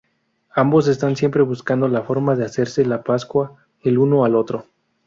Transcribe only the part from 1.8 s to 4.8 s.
la forma de hacerse la pascua el uno al otro.